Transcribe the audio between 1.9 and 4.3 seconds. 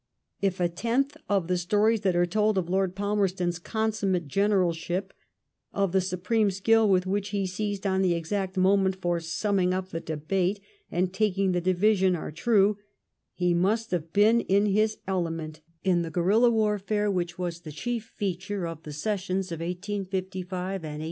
that are told of Lord Palmerston's consummate